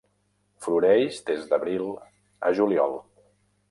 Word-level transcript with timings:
Floreix 0.67 1.21
des 1.29 1.45
d'abril 1.53 1.87
a 2.51 2.55
juliol. 2.61 3.03